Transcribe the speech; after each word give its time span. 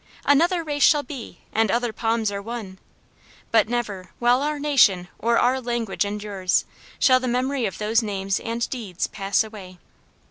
"Another 0.25 0.63
race 0.63 0.81
shall 0.81 1.03
be, 1.03 1.41
and 1.53 1.69
other 1.69 1.93
palms 1.93 2.31
are 2.31 2.41
won," 2.41 2.79
but 3.51 3.69
never, 3.69 4.09
while 4.17 4.41
our 4.41 4.57
nation 4.57 5.09
or 5.19 5.37
our 5.37 5.61
language 5.61 6.05
endures, 6.05 6.65
shall 6.97 7.19
the 7.19 7.27
memory 7.27 7.67
of 7.67 7.77
those 7.77 8.01
names 8.01 8.39
and 8.39 8.67
deeds 8.71 9.05
pass 9.05 9.43
away. 9.43 9.77